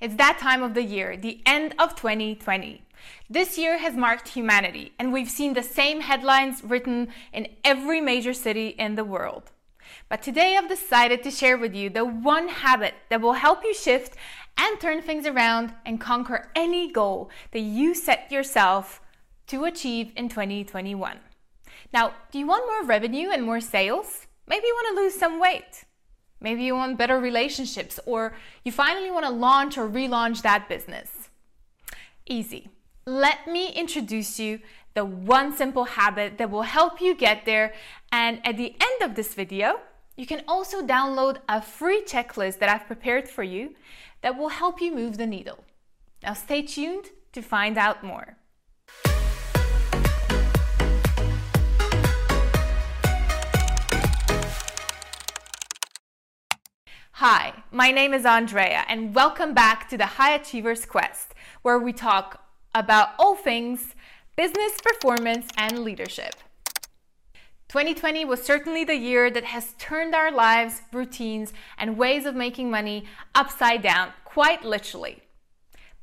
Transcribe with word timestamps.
It's 0.00 0.14
that 0.14 0.38
time 0.38 0.62
of 0.62 0.74
the 0.74 0.84
year, 0.84 1.16
the 1.16 1.40
end 1.44 1.74
of 1.76 1.96
2020. 1.96 2.82
This 3.28 3.58
year 3.58 3.78
has 3.78 3.96
marked 3.96 4.28
humanity, 4.28 4.92
and 4.96 5.12
we've 5.12 5.28
seen 5.28 5.54
the 5.54 5.62
same 5.62 6.02
headlines 6.02 6.62
written 6.62 7.08
in 7.32 7.48
every 7.64 8.00
major 8.00 8.32
city 8.32 8.68
in 8.68 8.94
the 8.94 9.04
world. 9.04 9.50
But 10.08 10.22
today 10.22 10.56
I've 10.56 10.68
decided 10.68 11.24
to 11.24 11.32
share 11.32 11.58
with 11.58 11.74
you 11.74 11.90
the 11.90 12.04
one 12.04 12.46
habit 12.46 12.94
that 13.10 13.20
will 13.20 13.32
help 13.32 13.64
you 13.64 13.74
shift 13.74 14.14
and 14.56 14.80
turn 14.80 15.02
things 15.02 15.26
around 15.26 15.74
and 15.84 16.00
conquer 16.00 16.48
any 16.54 16.92
goal 16.92 17.28
that 17.50 17.60
you 17.60 17.92
set 17.92 18.30
yourself 18.30 19.00
to 19.48 19.64
achieve 19.64 20.12
in 20.14 20.28
2021. 20.28 21.18
Now, 21.92 22.12
do 22.30 22.38
you 22.38 22.46
want 22.46 22.66
more 22.66 22.84
revenue 22.84 23.30
and 23.30 23.42
more 23.42 23.60
sales? 23.60 24.28
Maybe 24.46 24.66
you 24.68 24.74
want 24.74 24.96
to 24.96 25.02
lose 25.02 25.14
some 25.14 25.40
weight. 25.40 25.84
Maybe 26.40 26.62
you 26.62 26.74
want 26.74 26.98
better 26.98 27.18
relationships, 27.18 27.98
or 28.06 28.34
you 28.64 28.72
finally 28.72 29.10
want 29.10 29.26
to 29.26 29.30
launch 29.30 29.76
or 29.76 29.88
relaunch 29.88 30.42
that 30.42 30.68
business. 30.68 31.30
Easy. 32.26 32.70
Let 33.06 33.46
me 33.46 33.72
introduce 33.72 34.38
you 34.38 34.60
the 34.94 35.04
one 35.04 35.56
simple 35.56 35.84
habit 35.84 36.38
that 36.38 36.50
will 36.50 36.62
help 36.62 37.00
you 37.00 37.14
get 37.14 37.44
there. 37.44 37.72
And 38.12 38.40
at 38.46 38.56
the 38.56 38.74
end 38.80 39.02
of 39.02 39.14
this 39.14 39.34
video, 39.34 39.80
you 40.16 40.26
can 40.26 40.42
also 40.48 40.82
download 40.82 41.38
a 41.48 41.62
free 41.62 42.02
checklist 42.02 42.58
that 42.58 42.68
I've 42.68 42.86
prepared 42.86 43.28
for 43.28 43.42
you 43.42 43.74
that 44.22 44.36
will 44.36 44.48
help 44.48 44.80
you 44.80 44.94
move 44.94 45.16
the 45.16 45.26
needle. 45.26 45.64
Now, 46.22 46.34
stay 46.34 46.62
tuned 46.62 47.10
to 47.32 47.42
find 47.42 47.78
out 47.78 48.02
more. 48.02 48.37
Hi, 57.30 57.52
my 57.70 57.90
name 57.90 58.14
is 58.14 58.22
Andreja, 58.22 58.84
and 58.88 59.14
welcome 59.14 59.52
back 59.52 59.86
to 59.90 59.98
the 59.98 60.16
High 60.16 60.32
Achievers 60.32 60.86
Quest, 60.86 61.34
where 61.60 61.78
we 61.78 61.92
talk 61.92 62.42
about 62.74 63.10
all 63.18 63.34
things 63.34 63.94
business 64.34 64.80
performance 64.80 65.46
and 65.58 65.80
leadership. 65.80 66.36
2020 67.68 68.24
was 68.24 68.42
certainly 68.42 68.82
the 68.82 68.96
year 68.96 69.30
that 69.30 69.44
has 69.44 69.74
turned 69.78 70.14
our 70.14 70.32
lives, 70.32 70.80
routines, 70.90 71.52
and 71.76 71.98
ways 71.98 72.24
of 72.24 72.34
making 72.34 72.70
money 72.70 73.04
upside 73.34 73.82
down, 73.82 74.14
quite 74.24 74.64
literally. 74.64 75.18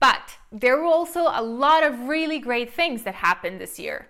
But 0.00 0.38
there 0.50 0.76
were 0.76 0.86
also 0.86 1.28
a 1.32 1.40
lot 1.40 1.84
of 1.84 2.08
really 2.08 2.40
great 2.40 2.72
things 2.72 3.04
that 3.04 3.14
happened 3.14 3.60
this 3.60 3.78
year. 3.78 4.08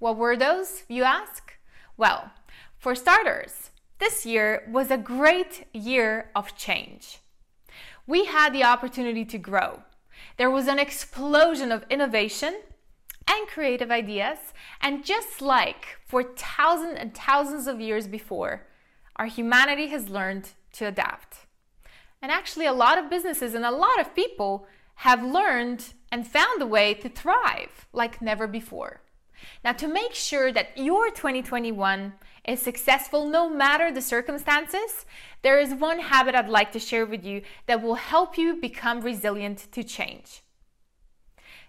What 0.00 0.16
were 0.16 0.36
those, 0.36 0.82
you 0.88 1.04
ask? 1.04 1.56
Well, 1.96 2.32
for 2.80 2.96
starters, 2.96 3.70
this 3.98 4.24
year 4.24 4.68
was 4.70 4.90
a 4.90 4.96
great 4.96 5.66
year 5.72 6.30
of 6.34 6.56
change. 6.56 7.18
We 8.06 8.26
had 8.26 8.52
the 8.52 8.64
opportunity 8.64 9.24
to 9.26 9.38
grow. 9.38 9.82
There 10.36 10.50
was 10.50 10.68
an 10.68 10.78
explosion 10.78 11.72
of 11.72 11.84
innovation 11.90 12.60
and 13.28 13.48
creative 13.48 13.90
ideas, 13.90 14.38
and 14.80 15.04
just 15.04 15.42
like 15.42 15.98
for 16.06 16.22
thousands 16.22 16.96
and 16.98 17.14
thousands 17.14 17.66
of 17.66 17.80
years 17.80 18.06
before, 18.06 18.66
our 19.16 19.26
humanity 19.26 19.88
has 19.88 20.08
learned 20.08 20.50
to 20.72 20.86
adapt. 20.86 21.46
And 22.22 22.32
actually, 22.32 22.66
a 22.66 22.72
lot 22.72 22.98
of 22.98 23.10
businesses 23.10 23.54
and 23.54 23.64
a 23.64 23.70
lot 23.70 24.00
of 24.00 24.14
people 24.14 24.66
have 24.96 25.22
learned 25.22 25.92
and 26.10 26.26
found 26.26 26.62
a 26.62 26.66
way 26.66 26.94
to 26.94 27.08
thrive 27.08 27.86
like 27.92 28.22
never 28.22 28.46
before. 28.46 29.02
Now, 29.64 29.72
to 29.72 29.88
make 29.88 30.14
sure 30.14 30.52
that 30.52 30.76
your 30.76 31.10
2021 31.10 32.12
is 32.46 32.62
successful 32.62 33.26
no 33.26 33.48
matter 33.48 33.92
the 33.92 34.00
circumstances, 34.00 35.04
there 35.42 35.60
is 35.60 35.74
one 35.74 36.00
habit 36.00 36.34
I'd 36.34 36.48
like 36.48 36.72
to 36.72 36.78
share 36.78 37.06
with 37.06 37.24
you 37.24 37.42
that 37.66 37.82
will 37.82 37.96
help 37.96 38.38
you 38.38 38.56
become 38.56 39.00
resilient 39.00 39.70
to 39.72 39.84
change. 39.84 40.42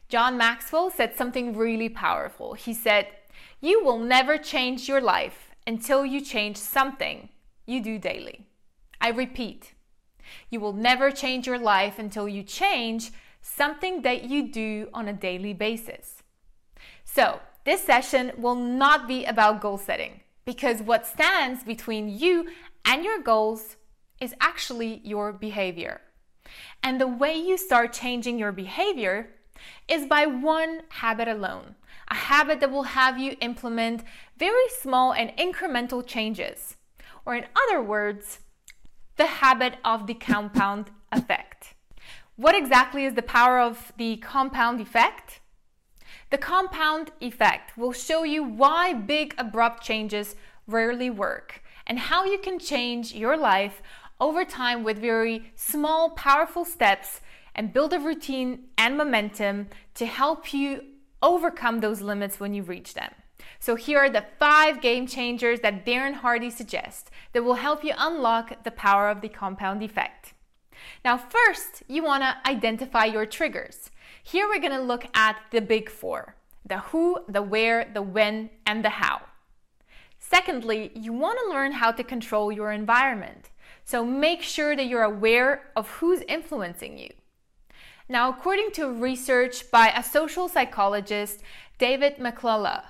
John 0.08 0.38
Maxwell 0.38 0.90
said 0.90 1.16
something 1.16 1.56
really 1.56 1.90
powerful. 1.90 2.54
He 2.54 2.74
said, 2.74 3.08
You 3.62 3.84
will 3.84 4.00
never 4.00 4.38
change 4.38 4.88
your 4.88 5.02
life 5.02 5.52
until 5.68 6.06
you 6.06 6.22
change 6.22 6.58
something 6.58 7.30
you 7.66 7.82
do 7.82 8.00
daily. 8.00 8.48
I 9.00 9.10
repeat, 9.10 9.74
you 10.50 10.60
will 10.60 10.74
never 10.74 11.12
change 11.12 11.46
your 11.46 11.60
life 11.60 12.00
until 12.00 12.28
you 12.28 12.44
change 12.44 13.12
something 13.42 14.02
that 14.02 14.24
you 14.24 14.52
do 14.52 14.90
on 14.94 15.08
a 15.08 15.14
daily 15.14 15.54
basis. 15.54 16.24
So, 17.04 17.40
this 17.66 17.84
session 17.84 18.32
will 18.38 18.56
not 18.56 19.08
be 19.08 19.26
about 19.26 19.62
goal 19.62 19.78
setting 19.78 20.22
because 20.46 20.82
what 20.82 21.06
stands 21.06 21.64
between 21.64 22.10
you 22.10 22.48
and 22.86 23.04
your 23.04 23.22
goals 23.22 23.76
is 24.20 24.34
actually 24.42 25.02
your 25.04 25.32
behavior. 25.32 26.02
And 26.82 27.00
the 27.00 27.08
way 27.08 27.36
you 27.36 27.58
start 27.58 27.94
changing 27.94 28.40
your 28.40 28.52
behavior 28.52 29.30
is 29.88 30.06
by 30.06 30.26
one 30.26 30.82
habit 30.90 31.28
alone, 31.28 31.76
a 32.10 32.16
habit 32.16 32.60
that 32.62 32.72
will 32.72 32.84
have 32.84 33.20
you 33.20 33.36
implement 33.42 34.04
very 34.38 34.70
small 34.80 35.14
and 35.14 35.32
incremental 35.38 36.06
changes. 36.06 36.78
Or, 37.26 37.36
in 37.36 37.46
other 37.56 37.82
words, 37.82 38.40
the 39.18 39.26
habit 39.26 39.76
of 39.84 40.08
the 40.08 40.14
compound 40.14 40.90
effect. 41.12 41.76
What 42.36 42.56
exactly 42.56 43.04
is 43.06 43.16
the 43.16 43.22
power 43.22 43.60
of 43.60 43.92
the 43.98 44.16
compound 44.18 44.80
effect? 44.80 45.42
The 46.30 46.38
compound 46.38 47.12
effect 47.22 47.76
will 47.76 47.92
show 47.92 48.24
you 48.24 48.44
why 48.44 48.94
big 48.94 49.34
abrupt 49.38 49.84
changes 49.84 50.36
rarely 50.68 51.10
work 51.10 51.64
and 51.88 51.98
how 51.98 52.24
you 52.24 52.38
can 52.38 52.60
change 52.60 53.16
your 53.16 53.36
life 53.36 53.82
over 54.20 54.46
time 54.46 54.84
with 54.84 55.00
very 55.00 55.52
small, 55.56 56.12
powerful 56.12 56.66
steps 56.66 57.22
and 57.56 57.74
build 57.74 57.94
a 57.94 58.00
routine 58.00 58.66
and 58.78 58.96
momentum 58.96 59.70
to 59.96 60.06
help 60.06 60.54
you 60.54 60.84
overcome 61.24 61.80
those 61.80 62.02
limits 62.02 62.40
when 62.40 62.54
you 62.54 62.62
reach 62.62 62.94
them. 62.94 63.12
So, 63.60 63.76
here 63.76 64.00
are 64.00 64.10
the 64.10 64.26
five 64.38 64.82
game 64.82 65.08
changers 65.08 65.62
that 65.62 65.86
Darren 65.86 66.14
Hardy 66.14 66.50
suggests 66.50 67.10
that 67.34 67.44
will 67.44 67.56
help 67.56 67.84
you 67.84 67.94
unlock 67.98 68.64
the 68.64 68.72
power 68.72 69.10
of 69.10 69.22
the 69.22 69.30
compound 69.30 69.82
effect. 69.82 70.34
Now, 71.04 71.18
first, 71.18 71.84
you 71.88 72.04
want 72.04 72.24
to 72.24 72.50
identify 72.50 73.06
your 73.06 73.26
triggers. 73.26 73.90
Here 74.32 74.48
we're 74.48 74.60
going 74.60 74.80
to 74.80 74.84
look 74.84 75.08
at 75.16 75.38
the 75.50 75.60
big 75.60 75.90
four 75.90 76.36
the 76.64 76.78
who, 76.92 77.18
the 77.28 77.42
where, 77.42 77.90
the 77.92 78.04
when, 78.04 78.52
and 78.64 78.86
the 78.86 78.90
how. 78.90 79.22
Secondly, 80.20 80.92
you 80.94 81.12
want 81.12 81.40
to 81.40 81.50
learn 81.50 81.72
how 81.72 81.92
to 81.92 82.04
control 82.04 82.52
your 82.52 82.72
environment. 82.72 83.50
So 83.86 84.06
make 84.06 84.44
sure 84.44 84.76
that 84.76 84.86
you're 84.86 85.02
aware 85.02 85.72
of 85.76 85.90
who's 85.90 86.22
influencing 86.28 87.00
you. 87.00 87.10
Now, 88.08 88.30
according 88.30 88.70
to 88.74 88.94
research 88.94 89.72
by 89.72 89.88
a 89.88 90.04
social 90.04 90.48
psychologist, 90.48 91.42
David 91.80 92.18
McClelland 92.18 92.84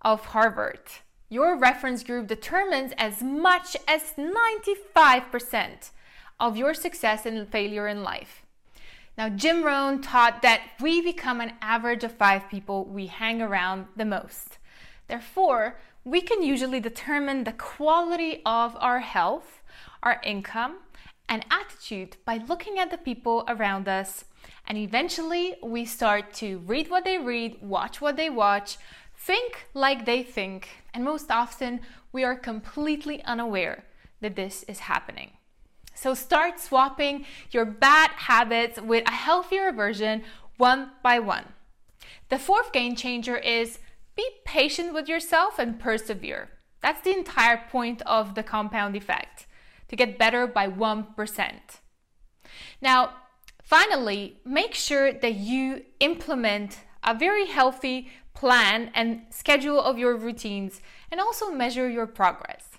of 0.00 0.24
Harvard, 0.24 0.80
your 1.28 1.58
reference 1.58 2.04
group 2.04 2.26
determines 2.26 2.94
as 2.96 3.22
much 3.22 3.76
as 3.86 4.14
95% 4.16 5.90
of 6.40 6.56
your 6.56 6.72
success 6.72 7.26
and 7.26 7.46
failure 7.46 7.86
in 7.86 8.02
life. 8.02 8.45
Now, 9.18 9.30
Jim 9.30 9.62
Rohn 9.62 10.02
taught 10.02 10.42
that 10.42 10.60
we 10.78 11.00
become 11.00 11.40
an 11.40 11.54
average 11.62 12.04
of 12.04 12.12
five 12.12 12.50
people 12.50 12.84
we 12.84 13.06
hang 13.06 13.40
around 13.40 13.86
the 13.96 14.04
most. 14.04 14.58
Therefore, 15.08 15.78
we 16.04 16.20
can 16.20 16.42
usually 16.42 16.80
determine 16.80 17.44
the 17.44 17.52
quality 17.52 18.42
of 18.44 18.76
our 18.78 19.00
health, 19.00 19.62
our 20.02 20.20
income, 20.22 20.76
and 21.30 21.46
attitude 21.50 22.18
by 22.26 22.36
looking 22.36 22.78
at 22.78 22.90
the 22.90 22.98
people 22.98 23.44
around 23.48 23.88
us. 23.88 24.26
And 24.66 24.76
eventually, 24.76 25.54
we 25.62 25.86
start 25.86 26.34
to 26.34 26.58
read 26.58 26.90
what 26.90 27.04
they 27.04 27.16
read, 27.16 27.56
watch 27.62 28.02
what 28.02 28.16
they 28.16 28.28
watch, 28.28 28.76
think 29.16 29.66
like 29.72 30.04
they 30.04 30.22
think, 30.22 30.68
and 30.92 31.02
most 31.02 31.30
often, 31.30 31.80
we 32.12 32.22
are 32.22 32.36
completely 32.36 33.24
unaware 33.24 33.84
that 34.20 34.36
this 34.36 34.62
is 34.64 34.80
happening. 34.80 35.32
So 35.96 36.14
start 36.14 36.60
swapping 36.60 37.24
your 37.50 37.64
bad 37.64 38.10
habits 38.10 38.80
with 38.80 39.08
a 39.08 39.12
healthier 39.12 39.72
version 39.72 40.22
one 40.58 40.90
by 41.02 41.18
one. 41.18 41.46
The 42.28 42.38
fourth 42.38 42.72
game 42.72 42.94
changer 42.94 43.36
is 43.36 43.78
be 44.14 44.28
patient 44.44 44.94
with 44.94 45.08
yourself 45.08 45.58
and 45.58 45.78
persevere. 45.78 46.50
That's 46.80 47.02
the 47.02 47.16
entire 47.16 47.62
point 47.70 48.02
of 48.02 48.34
the 48.34 48.42
compound 48.42 48.94
effect 48.94 49.46
to 49.88 49.96
get 49.96 50.18
better 50.18 50.46
by 50.46 50.68
1%. 50.68 51.52
Now, 52.80 53.10
finally, 53.62 54.38
make 54.44 54.74
sure 54.74 55.12
that 55.12 55.34
you 55.34 55.82
implement 56.00 56.78
a 57.02 57.14
very 57.14 57.46
healthy 57.46 58.10
plan 58.34 58.90
and 58.94 59.22
schedule 59.30 59.80
of 59.80 59.98
your 59.98 60.16
routines 60.16 60.80
and 61.10 61.20
also 61.20 61.50
measure 61.50 61.88
your 61.88 62.06
progress. 62.06 62.78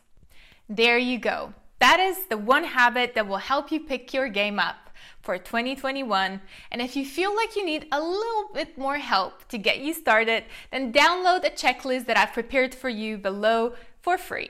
There 0.69 0.97
you 0.97 1.18
go. 1.18 1.53
That 1.88 2.01
is 2.01 2.25
the 2.25 2.38
one 2.38 2.66
habit 2.66 3.16
that 3.16 3.30
will 3.30 3.38
help 3.38 3.72
you 3.72 3.80
pick 3.80 4.13
your 4.13 4.28
game 4.28 4.60
up 4.60 4.89
for 5.22 5.38
2021. 5.38 6.42
And 6.69 6.81
if 6.81 6.98
you 6.98 7.06
feel 7.06 7.34
like 7.34 7.56
you 7.56 7.66
need 7.66 7.88
a 7.94 8.01
little 8.01 8.50
bit 8.54 8.78
more 8.78 8.98
help 8.98 9.48
to 9.48 9.57
get 9.57 9.80
you 9.80 9.94
started, 9.94 10.44
then 10.69 10.92
download 10.92 11.45
a 11.45 11.50
checklist 11.50 12.06
that 12.07 12.18
I've 12.18 12.34
prepared 12.34 12.75
for 12.75 12.89
you 12.89 13.18
below 13.18 13.75
for 14.01 14.18
free. 14.18 14.50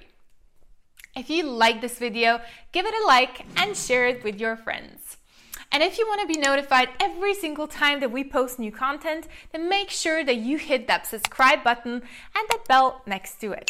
If 1.15 1.29
you 1.29 1.43
like 1.43 1.79
this 1.79 1.99
video, 1.99 2.41
give 2.71 2.87
it 2.87 3.03
a 3.03 3.05
like 3.05 3.45
and 3.55 3.77
share 3.77 4.07
it 4.07 4.23
with 4.23 4.39
your 4.39 4.55
friends. 4.55 5.17
And 5.71 5.83
if 5.83 5.99
you 5.99 6.07
want 6.07 6.21
to 6.21 6.33
be 6.33 6.39
notified 6.39 6.89
every 6.99 7.35
single 7.35 7.67
time 7.67 7.99
that 7.99 8.11
we 8.11 8.23
post 8.23 8.57
new 8.57 8.71
content, 8.71 9.27
then 9.51 9.69
make 9.69 9.91
sure 9.91 10.23
that 10.25 10.37
you 10.37 10.57
hit 10.57 10.87
that 10.87 11.05
subscribe 11.05 11.63
button 11.63 12.01
and 12.35 12.49
that 12.49 12.67
bell 12.67 13.03
next 13.05 13.39
to 13.41 13.51
it. 13.51 13.69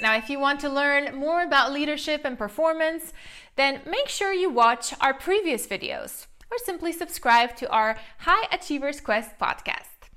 Now, 0.00 0.16
if 0.16 0.28
you 0.28 0.38
want 0.40 0.60
to 0.60 0.68
learn 0.68 1.14
more 1.14 1.42
about 1.42 1.72
leadership 1.72 2.22
and 2.24 2.36
performance, 2.36 3.12
then 3.56 3.80
make 3.86 4.08
sure 4.08 4.32
you 4.32 4.50
watch 4.50 4.92
our 5.00 5.14
previous 5.14 5.66
videos 5.66 6.26
or 6.50 6.58
simply 6.58 6.92
subscribe 6.92 7.56
to 7.56 7.70
our 7.70 7.96
High 8.18 8.48
Achievers 8.52 9.00
Quest 9.00 9.38
podcast. 9.38 10.10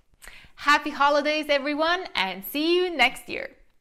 Happy 0.55 0.89
holidays, 0.89 1.45
everyone, 1.49 2.05
and 2.15 2.43
see 2.43 2.75
you 2.75 2.89
next 2.89 3.29
year. 3.29 3.56